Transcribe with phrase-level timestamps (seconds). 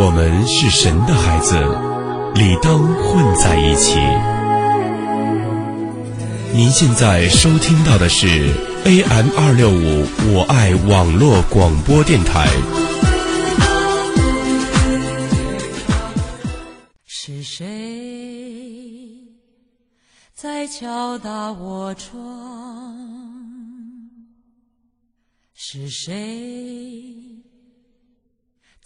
[0.00, 1.56] 我们是神的孩子，
[2.36, 3.98] 理当混在一起。
[6.54, 12.46] 您现在收听到的是 AM 二六五我爱网络广播电台。
[17.04, 17.66] 是谁
[20.32, 22.96] 在敲打我窗？
[25.54, 27.42] 是谁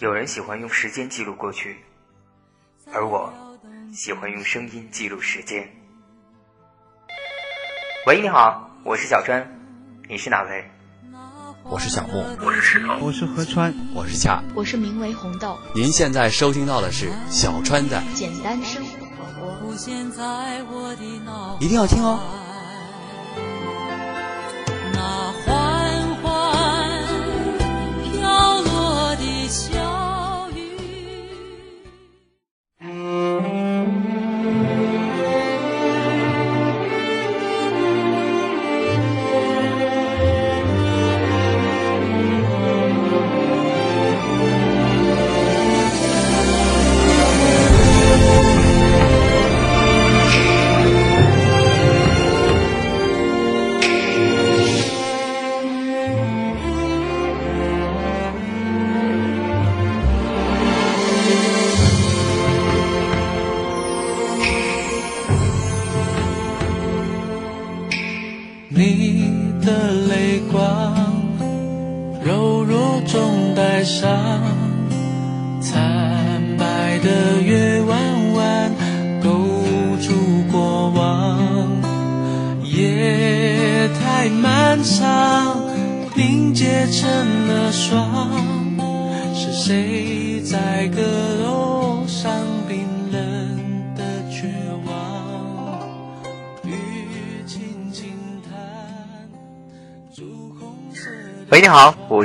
[0.00, 1.78] 有人喜欢用时间记录过去，
[2.92, 3.32] 而我
[3.94, 5.66] 喜欢用声音记录时间。
[8.06, 9.48] 喂，你好，我是小川，
[10.08, 10.70] 你是哪位？
[11.64, 15.58] 我是小莫，我是石头，我是何川，我是夏，我是名为红豆。
[15.74, 18.98] 您现在收听到的是小川的简单生活，
[21.60, 22.20] 一定要听哦。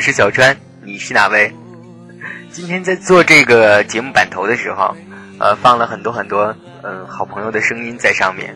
[0.07, 1.53] 是小川，你是哪位？
[2.50, 4.95] 今天在做这个节目版头的时候，
[5.38, 8.56] 呃，放了很多很多嗯好朋友的声音在上面，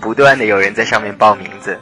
[0.00, 1.78] 不断的有人在上面报名字，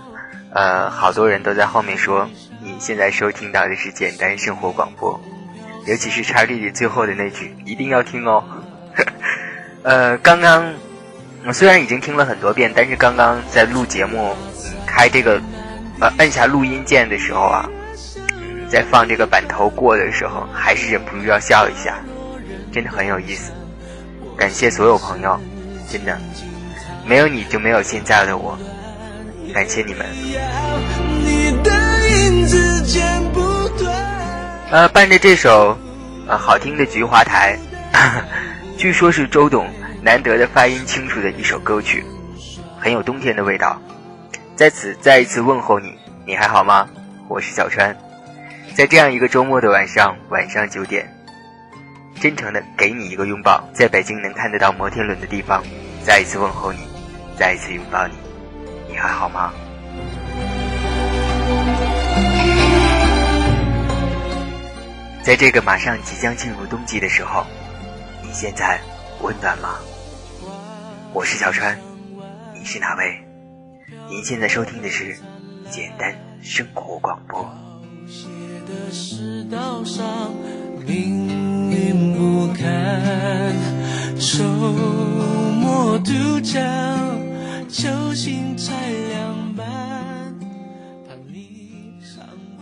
[0.50, 2.28] 呃，好多人都在后面说
[2.60, 5.20] 你现在收听到的是简单生活广播，
[5.86, 8.42] 尤其是叉弟弟最后的那句一定要听哦。
[9.84, 10.74] 呃，刚刚
[11.46, 14.34] 我虽然已经听了很多遍，但是刚刚在录节目
[14.88, 15.40] 开这个
[16.00, 17.70] 呃按下录音键的时候啊。
[18.70, 21.98] 在放这个板头过的时候，还是忍不住要笑一下，
[22.70, 23.50] 真的很有意思。
[24.36, 25.40] 感谢所有朋友，
[25.90, 26.18] 真的，
[27.06, 28.58] 没有你就没有现在的我，
[29.54, 30.06] 感谢你们。
[34.70, 35.76] 呃，伴着这首
[36.26, 37.58] 呃好听的《菊花台》，
[38.76, 39.66] 据说是周董
[40.02, 42.04] 难得的发音清楚的一首歌曲，
[42.78, 43.80] 很有冬天的味道。
[44.54, 45.96] 在此再一次问候你，
[46.26, 46.86] 你还好吗？
[47.28, 47.96] 我是小川。
[48.78, 51.04] 在这样一个周末的晚上，晚上九点，
[52.20, 53.60] 真诚的给你一个拥抱。
[53.74, 55.64] 在北京能看得到摩天轮的地方，
[56.04, 56.78] 再一次问候你，
[57.36, 58.14] 再一次拥抱你，
[58.88, 59.52] 你还好吗？
[65.24, 67.44] 在这个马上即将进入冬季的时候，
[68.22, 68.78] 你现在
[69.22, 69.80] 温暖吗？
[71.12, 71.76] 我是小川，
[72.54, 73.18] 你是哪位？
[74.08, 75.16] 您现在收听的是
[75.68, 77.44] 简单生活广播。
[78.08, 78.26] 写
[78.66, 80.32] 的世道上，
[80.86, 83.54] 命运不堪。
[84.18, 86.58] 周末度假，
[87.68, 88.72] 球星才
[89.10, 90.34] 两班。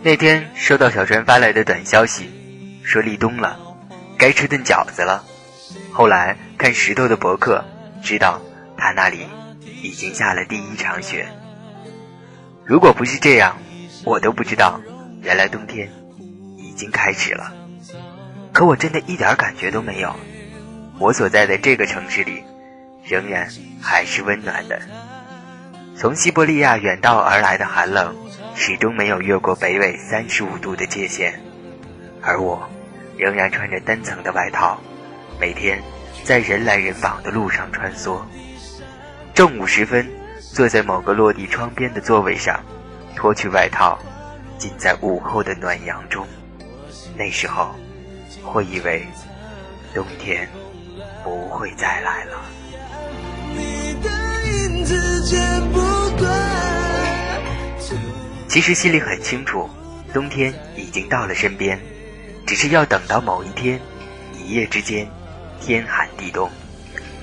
[0.03, 2.29] 那天收到小川发来的短消息，
[2.83, 3.57] 说立冬了，
[4.17, 5.23] 该吃顿饺子了。
[5.93, 7.63] 后来看石头的博客，
[8.03, 8.41] 知道
[8.77, 9.25] 他那里
[9.81, 11.25] 已经下了第一场雪。
[12.65, 13.57] 如果不是这样，
[14.03, 14.81] 我都不知道。
[15.27, 15.91] 原来冬天
[16.55, 17.53] 已经开始了，
[18.53, 20.15] 可我真的一点感觉都没有。
[20.99, 22.41] 我所在的这个城市里，
[23.03, 23.45] 仍然
[23.81, 24.79] 还是温暖的。
[25.97, 28.15] 从西伯利亚远道而来的寒冷，
[28.55, 31.37] 始终没有越过北纬三十五度的界限，
[32.21, 32.65] 而我
[33.17, 34.79] 仍然穿着单层的外套，
[35.41, 35.83] 每天
[36.23, 38.21] 在人来人往的路上穿梭。
[39.33, 40.09] 正午时分，
[40.39, 42.63] 坐在某个落地窗边的座位上，
[43.13, 43.99] 脱去外套，
[44.57, 46.25] 浸在午后的暖阳中。
[47.15, 47.75] 那时候，
[48.43, 49.05] 会以为
[49.93, 50.47] 冬天
[51.23, 52.37] 不会再来了。
[58.47, 59.69] 其实心里很清楚，
[60.13, 61.79] 冬天已经到了身边，
[62.45, 63.79] 只是要等到某一天，
[64.33, 65.07] 一夜之间，
[65.59, 66.49] 天寒地冻，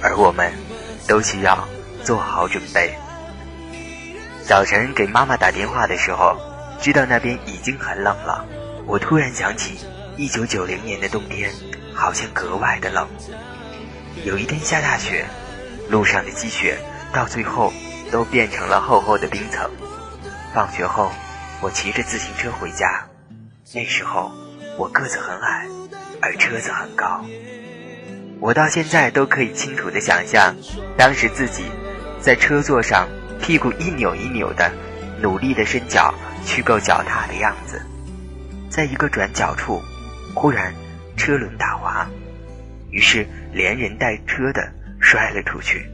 [0.00, 0.52] 而我们
[1.08, 1.66] 都需要
[2.04, 2.94] 做好准备。
[4.44, 6.36] 早晨给妈妈打电话的时候，
[6.84, 8.44] 知道那边已经很冷了，
[8.84, 9.78] 我突然想起，
[10.18, 11.50] 一九九零年的冬天
[11.94, 13.08] 好像格外的冷。
[14.26, 15.24] 有一天下大雪，
[15.88, 16.76] 路上的积雪
[17.10, 17.72] 到最后
[18.12, 19.70] 都变成了厚厚的冰层。
[20.52, 21.10] 放学后，
[21.62, 23.06] 我骑着自行车回家。
[23.72, 24.30] 那时候，
[24.76, 25.66] 我个子很矮，
[26.20, 27.24] 而车子很高。
[28.40, 30.54] 我到现在都可以清楚地想象，
[30.98, 31.64] 当时自己
[32.20, 33.08] 在车座上，
[33.40, 34.70] 屁股一扭一扭的，
[35.24, 36.12] 努力的伸脚
[36.44, 37.80] 去够脚踏的样子。
[38.68, 39.80] 在一个转角处，
[40.34, 40.74] 忽然
[41.16, 42.06] 车轮打滑，
[42.90, 45.88] 于是连人带车的摔了出去。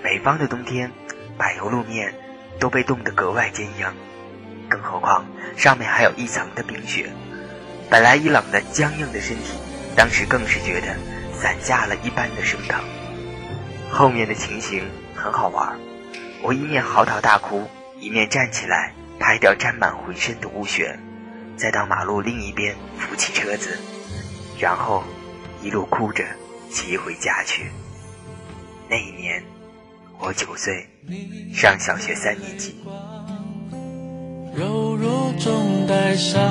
[0.00, 0.92] 北方的冬天，
[1.36, 2.14] 柏油路面
[2.60, 3.92] 都被冻得格外坚硬，
[4.68, 5.26] 更何况
[5.56, 7.10] 上面还有一层的冰雪。
[7.94, 9.52] 本来已冷的僵硬的身体，
[9.94, 10.96] 当时更是觉得
[11.32, 12.82] 散架了一般的生疼。
[13.88, 14.82] 后面的情形
[15.14, 15.78] 很好玩，
[16.42, 17.62] 我一面嚎啕大哭，
[18.00, 20.98] 一面站起来拍掉沾满浑身的污血，
[21.56, 23.78] 再到马路另一边扶起车子，
[24.58, 25.04] 然后
[25.62, 26.24] 一路哭着
[26.72, 27.70] 骑回家去。
[28.90, 29.40] 那一年。
[30.18, 30.88] 我九岁，
[31.54, 32.74] 上小学三年级。
[34.52, 36.42] 柔弱中带伤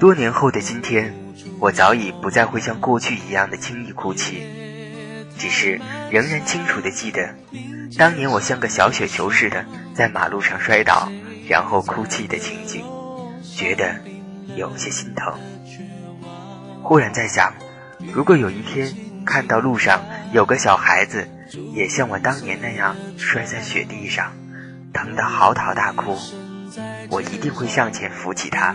[0.00, 1.14] 多年后的今天，
[1.58, 4.42] 我早已不再会像过去一样的轻易哭泣，
[5.36, 5.80] 只是
[6.10, 7.34] 仍然清楚的记得，
[7.96, 9.64] 当年我像个小雪球似的
[9.94, 11.10] 在马路上摔倒，
[11.48, 12.84] 然后哭泣的情景，
[13.42, 14.00] 觉得
[14.56, 15.34] 有些心疼。
[16.82, 17.52] 忽然在想，
[18.14, 18.92] 如果有一天。
[19.26, 20.00] 看到路上
[20.32, 21.28] 有个小孩子，
[21.74, 24.32] 也像我当年那样摔在雪地上，
[24.94, 26.16] 疼得嚎啕大哭，
[27.10, 28.74] 我一定会上前扶起他，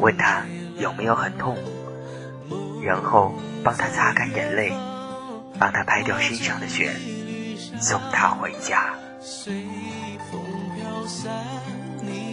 [0.00, 0.44] 问他
[0.78, 1.56] 有没有很痛，
[2.82, 4.72] 然后帮他擦干眼泪，
[5.58, 6.90] 帮他拍掉身上的雪，
[7.80, 8.94] 送他回家。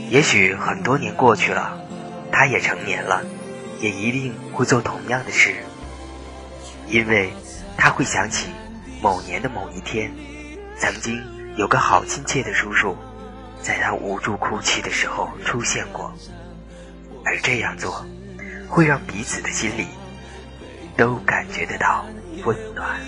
[0.09, 1.77] 也许很多年过去了，
[2.31, 3.23] 他也成年了，
[3.81, 5.55] 也一定会做同样的事。
[6.87, 7.33] 因为
[7.75, 8.47] 他会想起
[9.01, 10.09] 某年的某一天，
[10.77, 11.21] 曾经
[11.57, 12.95] 有个好亲切的叔叔，
[13.61, 16.13] 在他无助哭泣的时候出现过，
[17.25, 18.05] 而这样做
[18.69, 19.87] 会让彼此的心里
[20.95, 22.05] 都感觉得到
[22.45, 22.99] 温暖。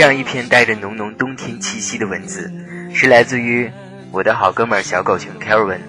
[0.00, 2.50] 这样一篇带着浓浓冬天气息的文字，
[2.94, 3.70] 是来自于
[4.12, 5.82] 我的好哥们小狗熊 k a r v i n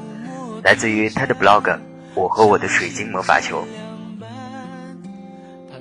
[0.65, 1.62] 来自于他的 blog
[2.13, 3.65] 《我和我的水晶魔法球》。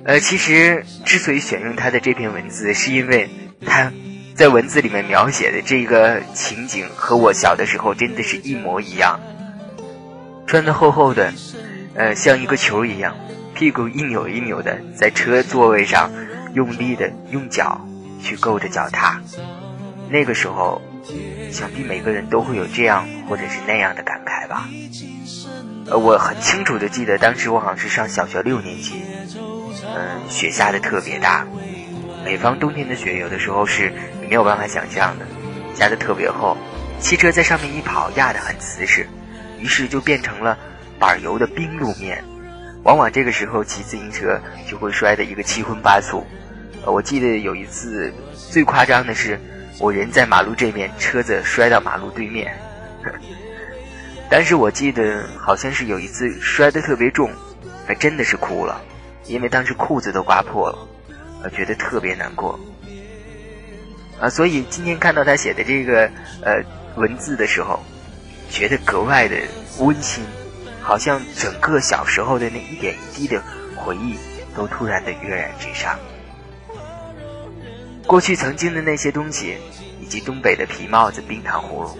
[0.05, 3.29] 呃，其实之所以选用他的这篇文字，是因为
[3.65, 3.91] 他
[4.33, 9.19] 在文字里面描写的这个情景和我小的时候真的是一模一样。
[10.47, 11.33] 穿的厚厚的，
[11.95, 13.13] 呃，像一个球一样，
[13.53, 16.09] 屁股一扭一扭的，在车座位上
[16.53, 17.85] 用力的用脚。
[18.21, 19.19] 去够着脚踏，
[20.09, 20.81] 那个时候，
[21.51, 24.69] 想必每个人都会有这样或者是那样的感慨吧。
[25.87, 29.01] 呃，我很清楚的记得，当时我好像是上小学六年级，
[29.83, 31.45] 嗯，雪下的特别大，
[32.23, 33.91] 北方冬天的雪有的时候是
[34.29, 35.25] 没有办法想象的，
[35.75, 36.55] 下的特别厚，
[36.99, 39.07] 汽车在上面一跑压得很瓷实，
[39.59, 40.57] 于是就变成了
[40.99, 42.23] 板油的冰路面，
[42.83, 46.25] 往往这个时候骑自行车就会摔得一个七荤八素。
[46.85, 49.39] 我记得有一次最夸张的是，
[49.79, 52.57] 我人在马路这面，车子摔到马路对面。
[54.29, 57.29] 但是我记得好像是有一次摔得特别重，
[57.85, 58.81] 还真的是哭了，
[59.25, 62.59] 因为当时裤子都刮破了，觉得特别难过。
[64.19, 66.09] 啊，所以今天看到他写的这个
[66.43, 66.63] 呃
[66.95, 67.79] 文字的时候，
[68.49, 69.35] 觉得格外的
[69.79, 70.23] 温馨，
[70.81, 73.41] 好像整个小时候的那一点一滴的
[73.75, 74.17] 回忆
[74.55, 75.99] 都突然的跃然纸上。
[78.07, 79.57] 过去曾经的那些东西，
[80.01, 81.97] 以及东北的皮帽子、冰糖葫芦，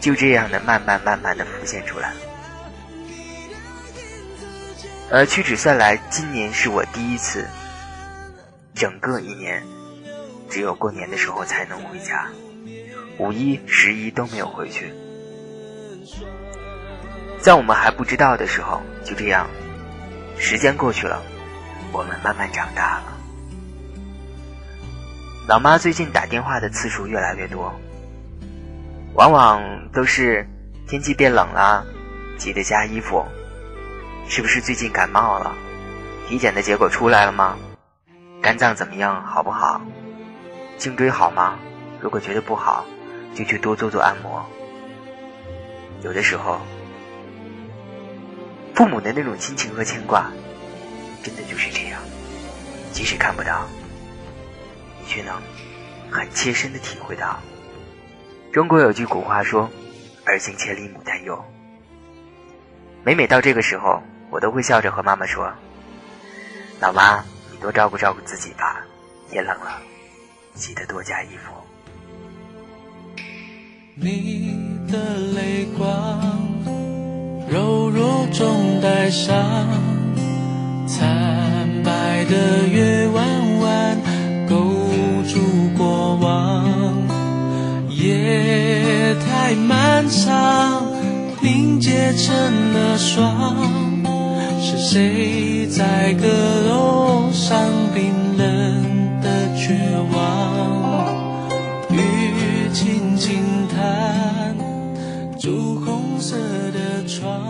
[0.00, 2.12] 就这样的慢慢慢慢的浮现出来。
[5.10, 7.46] 而，屈指算来，今年是我第一次，
[8.74, 9.62] 整个一年，
[10.48, 12.28] 只有过年的时候才能回家，
[13.18, 14.92] 五一、十一都没有回去。
[17.40, 19.48] 在我们还不知道的时候，就这样，
[20.38, 21.22] 时间过去了，
[21.92, 23.17] 我们慢慢长大了。
[25.48, 27.74] 老妈最近打电话的次数越来越多，
[29.14, 30.46] 往往都是
[30.86, 31.86] 天气变冷了，
[32.36, 33.24] 记得加衣服。
[34.28, 35.56] 是不是最近感冒了？
[36.28, 37.56] 体检的结果出来了吗？
[38.42, 39.24] 肝脏怎么样？
[39.24, 39.80] 好不好？
[40.76, 41.58] 颈椎好吗？
[41.98, 42.84] 如果觉得不好，
[43.34, 44.44] 就去多做做按摩。
[46.02, 46.60] 有的时候，
[48.74, 50.30] 父母的那种亲情和牵挂，
[51.22, 51.98] 真的就是这样，
[52.92, 53.66] 即使看不到。
[55.08, 55.34] 却能
[56.08, 57.40] 很切身的体会到。
[58.52, 59.68] 中国有句古话说
[60.24, 61.44] ：“儿行千里母担忧。”
[63.04, 65.52] 每每到这个时候，我都会笑着和妈妈说
[66.80, 68.84] ：“老妈，你多照顾照顾自己吧，
[69.30, 69.80] 天冷了，
[70.54, 71.52] 记得多加衣服。”
[74.00, 76.20] 你的泪光，
[77.50, 79.34] 柔弱中带伤，
[80.86, 82.87] 惨白的月
[89.48, 90.92] 太漫长，
[91.40, 92.36] 凝结成
[92.74, 93.56] 了霜。
[94.60, 96.26] 是谁在阁
[96.68, 97.58] 楼上
[97.94, 99.74] 冰冷的绝
[100.12, 101.48] 望？
[101.88, 103.42] 雨轻轻
[103.74, 104.54] 弹，
[105.40, 107.40] 朱红色的窗。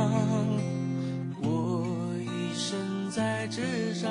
[1.43, 1.85] 我
[2.23, 4.09] 一生在纸上。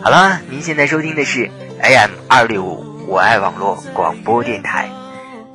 [0.00, 1.50] 好了，您现在收听的是
[1.82, 2.84] AM 二六五。
[3.08, 4.88] 我爱网络广播电台，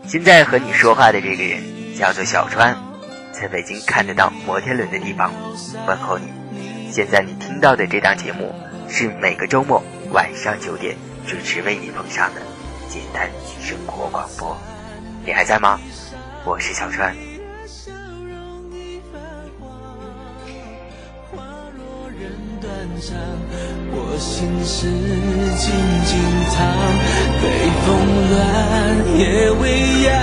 [0.10, 1.62] 现在和你说话的这个人
[1.96, 2.76] 叫做小川，
[3.32, 5.32] 在北京看得到摩天轮的地方
[5.86, 6.26] 问候你。
[6.92, 8.52] 现在你听到的这档节目
[8.90, 10.98] 是每个周末晚上九点
[11.28, 12.42] 主持为你奉上的
[12.90, 13.30] 简单
[13.62, 14.58] 生活广播。
[15.24, 15.80] 你还在吗？
[16.44, 17.16] 我是小川。
[23.92, 24.88] 我心事
[25.58, 25.66] 静
[26.06, 26.12] 静
[26.52, 26.58] 藏，
[27.42, 27.44] 北
[27.86, 27.88] 风
[28.30, 28.38] 乱，
[29.18, 29.22] 夜
[29.60, 29.64] 未
[30.04, 30.14] 央，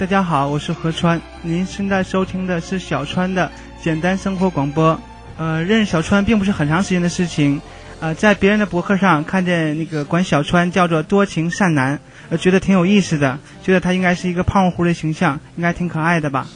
[0.00, 1.20] 大家好，我是何川。
[1.42, 3.52] 您现在收听的是小川的
[3.82, 4.98] 简单生活广播。
[5.36, 7.60] 呃，认识小川并不是很长时间的事情，
[8.00, 16.46] 呃，在别人的博客上看见那个管小川叫做多情善男，呃，觉得挺有意思的，觉得他应该是一个胖乎乎的形象，应该挺可爱的吧。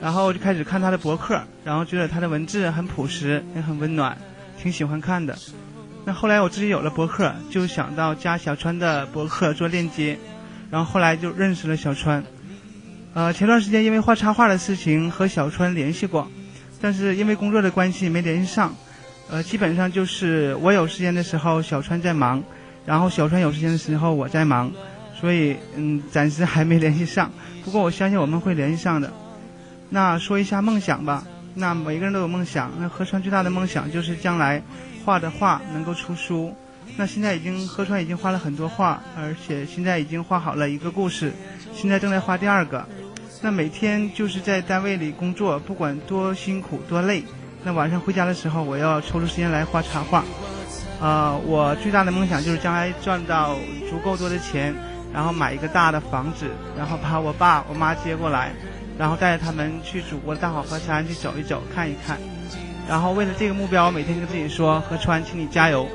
[0.00, 4.18] 然后我就开始看他的博客，然后觉得他的文字很朴实，也很温暖，
[4.60, 5.38] 挺喜欢看的。
[6.04, 10.18] 那后来我自己有了博客，就想到加小川的博客做链接，
[10.68, 12.24] 然后后来就认识了小川。
[13.14, 16.30] 呃，前段时间因为画插画的事情和小川联系过，
[16.80, 18.74] 但是因为工作的关系没联系上。
[19.30, 22.42] 呃，基本上就是我有时间的时候小川在忙，
[22.86, 24.72] 然后小川有时间的时候我在忙，
[25.18, 27.30] 所以嗯，暂时还没联系上。
[27.64, 29.12] 不过我相信我们会联系上的。
[29.90, 31.24] 那说一下梦想吧。
[31.54, 34.62] 那每个人都有梦想，那河川最大的梦想就是将来
[35.04, 36.54] 画的画能够出书。
[36.96, 41.32] 那现在已经河川已经画了很多画，而且现在已经画好了一个故事，
[41.74, 42.86] 现在正在画第二个。
[43.44, 47.24] 那每天就是在单位里工作，不管多辛苦多累，
[47.64, 50.22] 那晚上回家的时候，我要抽出时间来画插画。
[51.00, 53.56] 啊，我最大的梦想就是将来赚到
[53.90, 54.72] 足够多的钱，
[55.12, 56.46] 然后买一个大的房子，
[56.78, 58.52] 然后把我爸我妈接过来，
[58.96, 62.16] 然后带着他们去祖国的大好河山去走一走、看一看。
[62.88, 65.88] 然后为了这个目标，我每天跟自己说：“河川，请你加油。”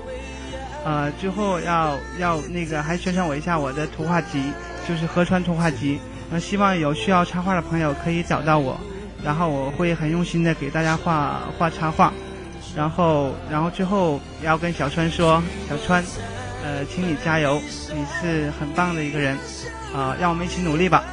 [0.83, 4.51] 呃，最后要要那个还宣传我一下我的图画集，
[4.85, 5.97] 就是河川图画集。
[6.29, 8.79] 那，希望有需要插画的朋友可以找到我，
[9.23, 12.11] 然后我会很用心的给大家画画插画。
[12.75, 16.03] 然后，然后最后要跟小川说：“小川，
[16.63, 17.59] 呃，请你加油，
[17.95, 19.35] 你是很棒的一个人，
[19.95, 21.03] 啊、让我们一起努力吧。”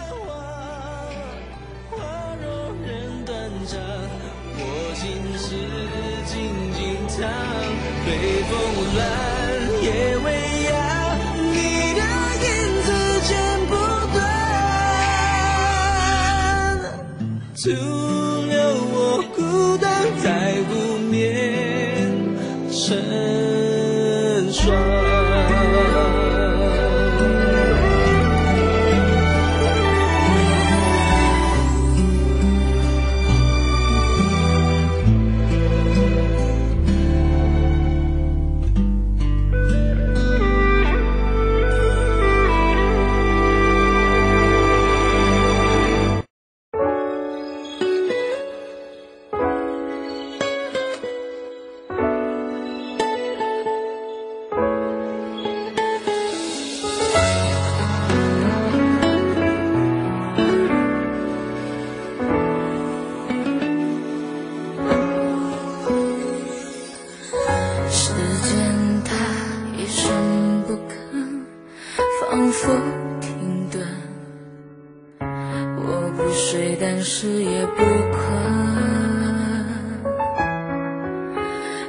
[17.64, 18.03] 断，
[72.62, 72.80] 风
[73.20, 73.82] 停顿。
[75.76, 77.82] 我不睡，但是也不
[78.12, 78.18] 困。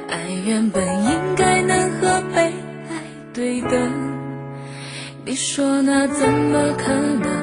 [0.08, 2.40] 爱原本应该能和被
[2.90, 3.70] 爱对等，
[5.24, 7.35] 你说那怎么可能？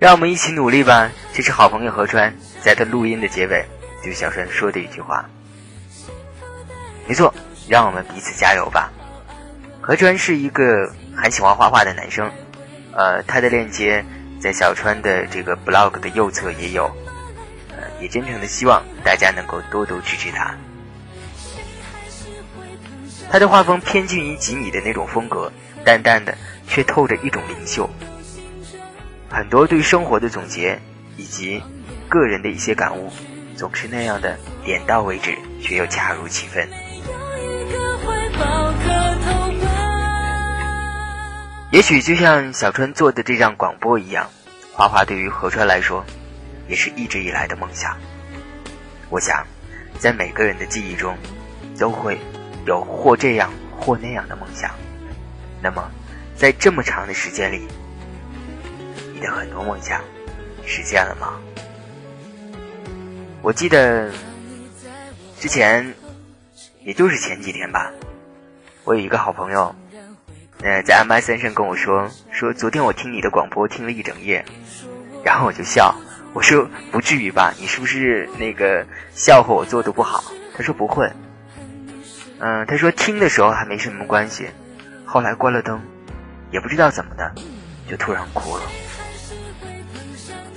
[0.00, 1.12] 让我们一起努力吧。
[1.34, 3.62] 这是好朋友何川在他录音的结尾
[4.02, 5.28] 对小川说的一句话。
[7.06, 7.32] 没错，
[7.68, 8.90] 让我们彼此加油吧。
[9.82, 12.30] 何川是一个很喜欢画画的男生，
[12.92, 14.02] 呃，他的链接
[14.40, 16.84] 在小川的这个 blog 的右侧也有，
[17.76, 20.56] 呃，也真诚的希望大家能够多多支持他。
[23.30, 25.52] 他的画风偏近于吉米的那种风格，
[25.84, 26.34] 淡淡的
[26.66, 27.88] 却透着一种灵秀。
[29.32, 30.80] 很多对生活的总结
[31.16, 31.62] 以及
[32.08, 33.12] 个人的一些感悟，
[33.56, 36.68] 总是那样的点到为止，却又恰如其分。
[41.70, 44.28] 也许就像小川做的这张广播一样，
[44.72, 46.04] 花花对于何川来说，
[46.68, 47.96] 也是一直以来的梦想。
[49.10, 49.46] 我想，
[49.96, 51.16] 在每个人的记忆中，
[51.78, 52.18] 都会
[52.66, 54.72] 有或这样或那样的梦想。
[55.62, 55.88] 那么，
[56.34, 57.68] 在这么长的时间里，
[59.20, 60.00] 的很多梦想
[60.64, 61.38] 实现了吗？
[63.42, 64.10] 我记得
[65.38, 65.94] 之前，
[66.84, 67.90] 也就是前几天吧，
[68.84, 69.74] 我有一个好朋友，
[70.62, 74.44] 呃，在 MSN 上跟我说，说昨天我听你的广播听了一整夜，
[75.24, 75.94] 然后我就笑，
[76.34, 80.22] 我说不至于吧，你是不是那个笑话我做的不好？
[80.54, 81.10] 他说不会，
[82.40, 84.50] 嗯、他说听的时候还没什么关系，
[85.06, 85.80] 后来关了灯，
[86.50, 87.32] 也不知道怎么的，
[87.88, 88.62] 就突然哭了。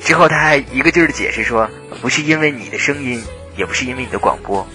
[0.03, 1.69] 之后他还一个劲儿的解释说，
[2.01, 3.23] 不是因为你的声音，
[3.55, 4.67] 也不是因为你的广播，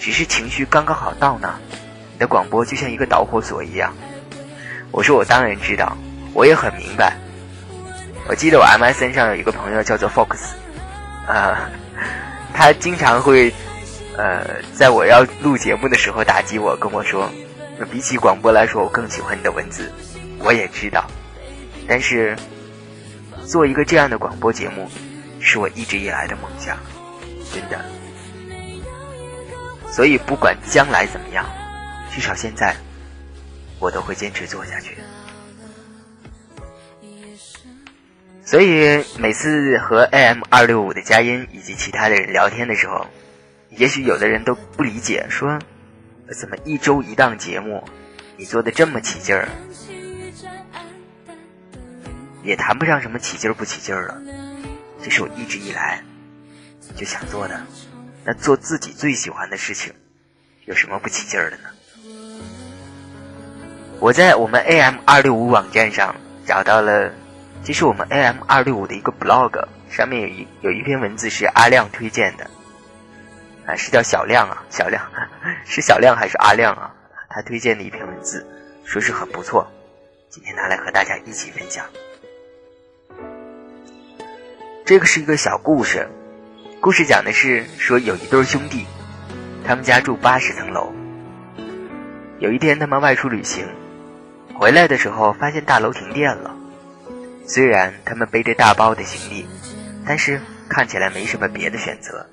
[0.00, 1.54] 只是情绪刚刚好到那，
[2.14, 3.94] 你的广播就像一个导火索一样。
[4.90, 5.96] 我说我当然知道，
[6.32, 7.14] 我也很明白。
[8.26, 10.54] 我记得我 MSN 上有一个朋友叫做 Fox，
[11.26, 11.68] 啊、
[12.54, 13.52] 他经常会，
[14.16, 17.30] 呃，在我要录节目的时候打击我，跟我说，
[17.92, 19.92] 比起广播来说，我更喜欢你的文字。
[20.38, 21.04] 我也知道，
[21.86, 22.34] 但是
[23.46, 24.88] 做一个这样的广播节目，
[25.40, 26.78] 是我一直以来的梦想，
[27.52, 27.84] 真的。
[29.90, 31.46] 所以不管将来怎么样，
[32.10, 32.74] 至少现在，
[33.78, 34.96] 我都会坚持做下去。
[38.44, 43.06] 所以每次和 AM 二六五的佳音以及其他的人聊天的时候，
[43.70, 45.58] 也许有的人都不理解，说
[46.38, 47.84] 怎么一周一档节目，
[48.36, 49.48] 你做的这么起劲儿，
[52.44, 54.20] 也谈不上什么起劲儿不起劲儿了，
[55.02, 56.04] 这是我一直以来
[56.94, 57.60] 就想做的。
[58.24, 59.92] 那做自己最喜欢的事情，
[60.66, 61.70] 有什么不起劲儿的呢？
[63.98, 66.14] 我在我们 AM 二六五网站上
[66.46, 67.12] 找到了，
[67.64, 72.50] 这是我们 AM 二六五的一个 blog，上面有一有一篇文字是阿亮推荐的，
[73.66, 75.10] 啊，是叫小亮啊，小亮
[75.64, 76.94] 是小亮还是阿亮啊？
[77.30, 78.46] 他推荐的一篇文字，
[78.84, 79.66] 说是很不错，
[80.28, 81.86] 今天拿来和大家一起分享。
[84.84, 86.10] 这个是一个小故事，
[86.82, 88.84] 故事讲的是说有一对兄弟，
[89.66, 90.92] 他们家住八十层楼，
[92.38, 93.66] 有一天他们外出旅行。
[94.54, 96.54] 回来的时候，发现大楼停电了。
[97.46, 99.46] 虽然他们背着大包的行李，
[100.06, 102.28] 但是看起来没什么别的选择。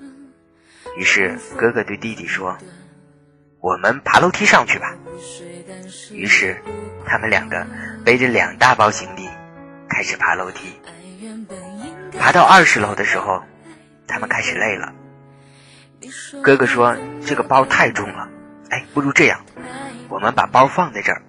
[0.97, 2.57] 于是哥哥对弟弟说
[3.61, 4.93] ：“我们爬楼梯上去吧。”
[6.11, 6.61] 于是
[7.05, 7.65] 他们两个
[8.03, 9.29] 背着两大包行李，
[9.87, 10.77] 开始爬楼梯。
[12.19, 13.43] 爬到二十楼的时候，
[14.07, 14.93] 他们开始累了。
[16.41, 16.95] 哥哥说
[17.25, 18.27] ：“这个包太重了，
[18.69, 19.45] 哎，不如这样，
[20.09, 21.21] 我们把包放在这儿。”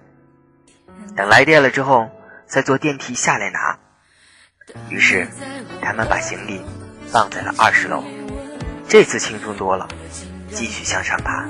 [1.15, 2.09] 等来电了之后，
[2.47, 3.79] 再坐电梯下来拿。
[4.89, 5.27] 于是，
[5.81, 6.61] 他们把行李
[7.07, 8.03] 放在了二十楼。
[8.87, 9.87] 这次轻松多了，
[10.49, 11.45] 继续向上爬。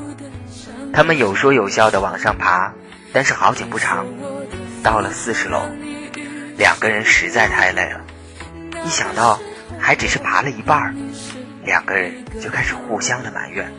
[0.93, 2.73] 他们有说有笑的往上爬，
[3.13, 4.05] 但是好景不长，
[4.83, 5.61] 到了四十楼，
[6.57, 8.01] 两个人实在太累了。
[8.85, 9.39] 一想到
[9.79, 10.95] 还只是爬了一半，
[11.63, 13.71] 两个人就开始互相的埋怨，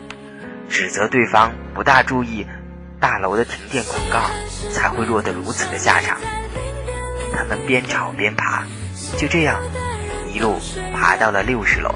[0.69, 2.45] 指责对方不大注意。
[2.97, 4.19] 大楼的停电广告
[4.71, 6.17] 才会落得如此的下场。
[7.35, 8.63] 他们边吵边爬，
[9.17, 9.61] 就这样
[10.33, 10.59] 一路
[10.93, 11.93] 爬到了六十楼。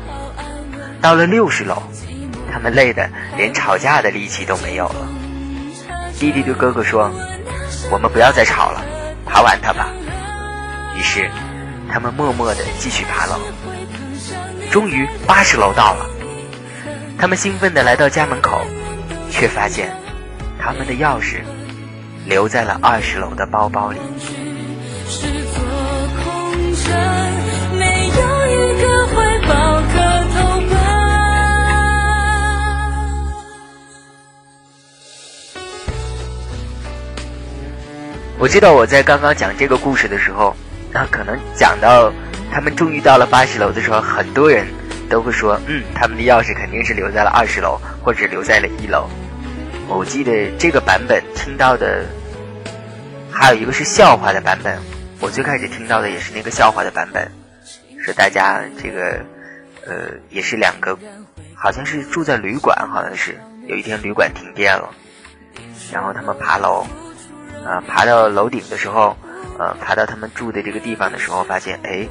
[1.02, 1.82] 到了六十楼，
[2.52, 5.08] 他们累得连吵架的力气都没有了。
[6.20, 7.10] 弟弟对哥哥说
[7.90, 8.84] ：“我们不要再吵了，
[9.26, 9.88] 爬完它吧。”
[10.96, 11.32] 于是，
[11.92, 13.40] 他们默默地继续爬楼。
[14.72, 16.06] 终于八十楼到了，
[17.18, 18.62] 他们兴奋地来到家门口，
[19.32, 19.92] 却发现。
[20.62, 21.38] 他们的钥匙
[22.26, 23.98] 留在了二十楼的包包里。
[38.38, 40.56] 我知道我在刚刚讲这个故事的时候，
[40.92, 42.12] 那可能讲到
[42.52, 44.68] 他们终于到了八十楼的时候，很多人
[45.10, 49.08] 都会说：“嗯，他们的钥匙肯定是留在了二十楼，或者留在了一楼。”
[49.88, 52.06] 我记得这个版本听到的，
[53.32, 54.78] 还有一个是笑话的版本。
[55.20, 57.30] 我最开始听到的也是那个笑话的版本，
[58.04, 59.20] 说大家这个，
[59.86, 60.98] 呃，也是两个，
[61.56, 64.90] 好像是住在旅馆，好像是有一天旅馆停电了，
[65.92, 66.86] 然后他们爬楼，
[67.66, 69.18] 啊，爬到楼顶的时候，
[69.60, 72.08] 呃，爬到他们住的这个地方的时候，发现，哎，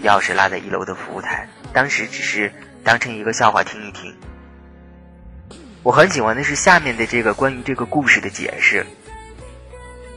[0.00, 1.46] 钥匙落在一楼的服务台。
[1.74, 2.50] 当时只是
[2.82, 4.14] 当成一个笑话听一听。
[5.82, 8.86] 我很喜欢的是下面的这个关于这个故事的解释。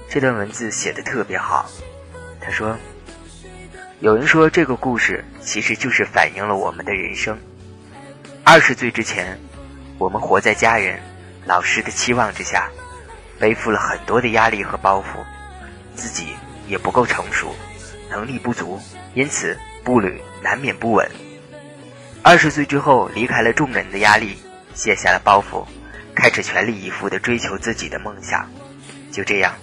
[0.08, 1.70] 这段文字写的特别好。
[2.40, 2.78] 他说
[4.00, 7.38] ：“有人说这个故事其实就是反映了我们的人生。
[8.46, 9.38] 二十岁之前，
[9.98, 10.98] 我们活在家人、
[11.46, 12.70] 老师的期望之下，
[13.38, 15.20] 背负了很多的压力和包袱，
[15.98, 16.28] 自己
[16.70, 17.54] 也不够成熟，
[18.10, 18.80] 能力不足，
[19.14, 21.12] 因此步履难免不稳。
[22.24, 24.38] 二十岁之后，离开了众人的压力。”
[24.78, 25.66] 卸下了包袱，
[26.14, 28.48] 开始全力以赴地追求自己的梦想，
[29.12, 29.56] 就这样，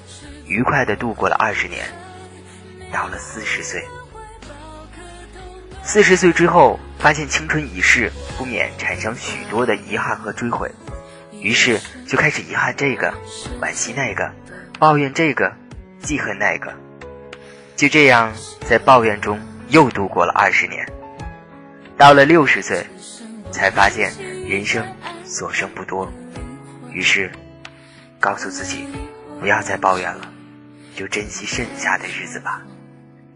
[0.44, 1.86] 愉快地度过了二十年。
[2.92, 3.84] 到了四十岁，
[5.84, 10.68] 四十岁之后，发现青春已逝，不免产生许多的遗憾和追悔，
[11.30, 13.14] 于是就开始遗憾这个，
[13.60, 14.32] 惋惜那个，
[14.80, 15.54] 抱怨这个，
[16.04, 16.72] 记恨那个，
[17.74, 20.86] 就这样在抱怨中又度过了二十年。
[21.98, 22.86] 到了六十岁，
[23.50, 24.12] 才发现。
[24.44, 24.86] 人生
[25.24, 26.12] 所剩不多，
[26.92, 27.32] 于是
[28.20, 28.86] 告诉自己
[29.40, 30.30] 不要再抱怨了，
[30.94, 32.60] 就珍惜剩下的日子吧。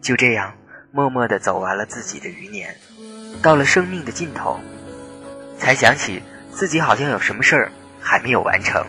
[0.02, 0.52] 就这样
[0.92, 2.76] 默默地走完了自己的余年，
[3.40, 4.60] 到了生命的尽头，
[5.58, 8.84] 才想起自己好像有什么事儿还没有完成。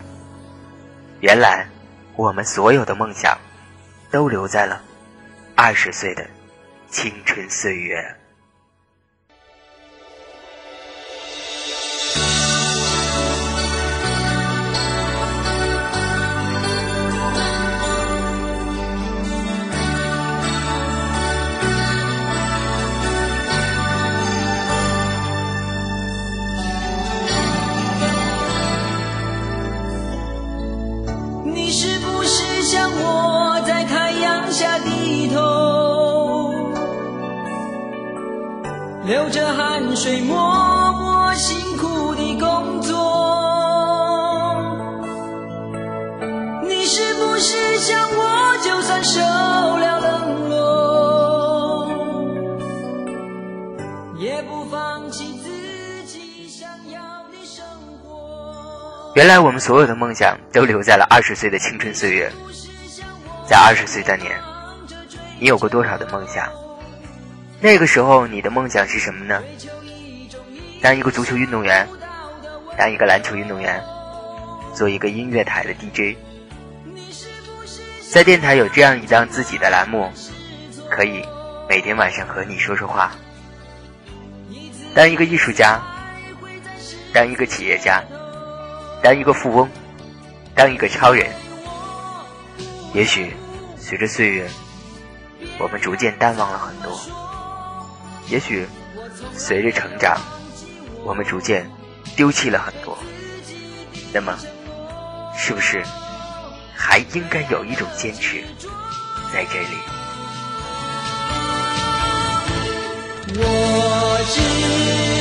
[1.20, 1.66] 原来
[2.16, 3.38] 我们所有的梦想
[4.10, 4.82] 都留在了
[5.54, 6.26] 二十岁的
[6.90, 8.19] 青春岁月。
[39.10, 40.36] 流着汗水默
[40.92, 42.94] 默辛苦的工作。
[46.62, 51.90] 你是不是想我就算受了冷落，
[54.16, 57.00] 也不放弃自己想要
[57.32, 57.64] 的生
[58.04, 59.12] 活？
[59.16, 62.30] 原来我们所有的梦想都留在了二十岁的青春岁月，
[63.44, 64.40] 在二十岁那年，
[65.40, 66.48] 你有过多少的梦想？
[67.62, 69.42] 那个时候你的梦想是什么呢？
[70.80, 71.86] 当一个足球运动员，
[72.78, 73.82] 当一个篮球运动员，
[74.74, 76.16] 做一个音乐台的 DJ，
[78.10, 80.10] 在电台有这样一档自己的栏目，
[80.88, 81.22] 可以
[81.68, 83.12] 每天晚上和你说说话。
[84.94, 85.78] 当一个艺术家，
[87.12, 88.02] 当一个企业家，
[89.02, 89.68] 当一个富翁，
[90.54, 91.30] 当一个超人。
[92.94, 93.34] 也许
[93.76, 94.48] 随着岁月，
[95.58, 96.98] 我们逐渐淡忘了很多。
[98.30, 98.64] 也许，
[99.34, 100.20] 随着成长，
[101.04, 101.68] 我们逐渐
[102.14, 102.96] 丢弃了很多。
[104.12, 104.38] 那么，
[105.36, 105.82] 是不是
[106.76, 108.44] 还应该有一种坚持
[109.32, 109.76] 在这里？
[113.36, 115.19] 我知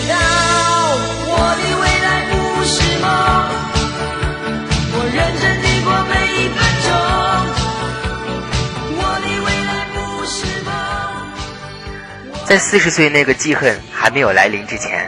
[12.49, 15.07] 在四十岁那个记恨还没有来临之前，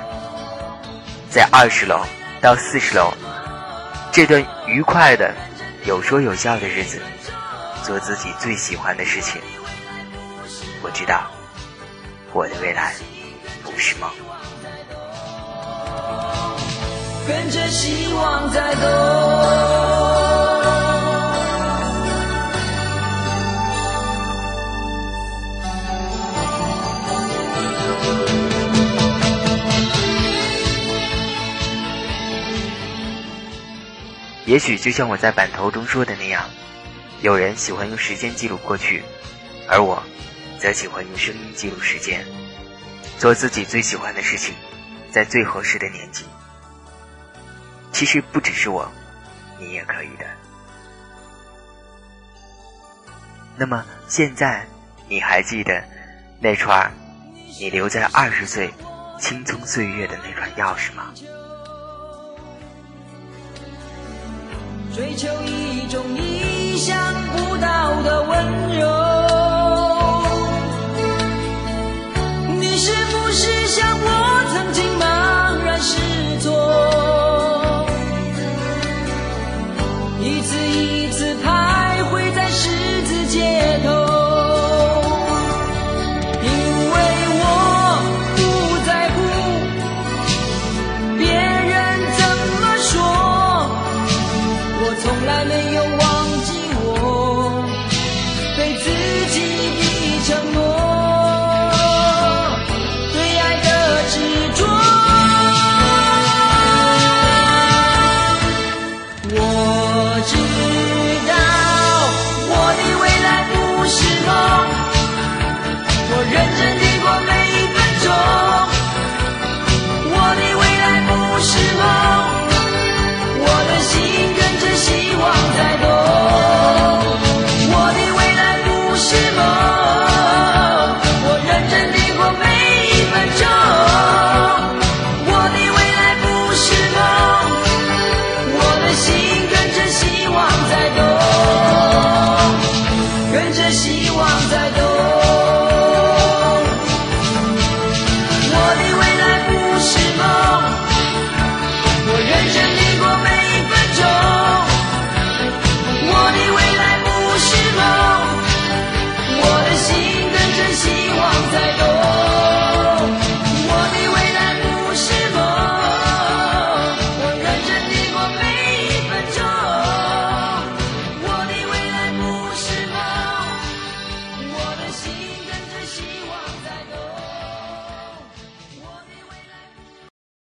[1.28, 2.06] 在二十楼
[2.40, 3.12] 到四十楼
[4.12, 5.34] 这段愉快的、
[5.84, 7.02] 有说有笑的日子，
[7.82, 9.42] 做自己最喜欢的事情。
[10.84, 11.32] 我知道，
[12.32, 12.94] 我的未来
[13.64, 14.08] 不是梦。
[17.28, 19.91] 跟着希望在动。
[34.52, 36.44] 也许就像我在版头中说的那样，
[37.22, 39.02] 有人喜欢用时间记录过去，
[39.66, 40.04] 而我
[40.60, 42.26] 则喜欢用声音记录时间，
[43.18, 44.54] 做自己最喜欢的事情，
[45.10, 46.26] 在最合适的年纪。
[47.94, 48.92] 其实不只是我，
[49.58, 50.26] 你也可以的。
[53.56, 54.68] 那么现在，
[55.08, 55.82] 你还记得
[56.42, 56.92] 那串
[57.58, 58.70] 你留在二十岁
[59.18, 61.14] 青葱岁月的那串钥匙吗？
[64.94, 66.98] 追求一种意想
[67.32, 69.11] 不到的温柔。